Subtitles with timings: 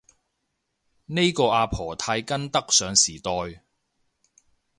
[1.05, 3.61] 呢個阿婆太跟得上時代